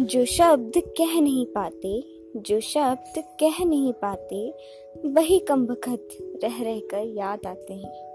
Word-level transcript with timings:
जो 0.00 0.24
शब्द 0.24 0.72
कह 0.76 1.20
नहीं 1.20 1.46
पाते, 1.46 2.04
जो 2.36 2.60
शब्द 2.60 3.22
कह 3.40 3.64
नहीं 3.64 3.92
पाते, 3.92 4.54
वही 5.08 5.38
कम 5.38 5.66
रह 6.44 6.62
रह 6.62 6.80
कर 6.80 7.12
याद 7.16 7.46
आते 7.46 7.74
हैं। 7.74 8.11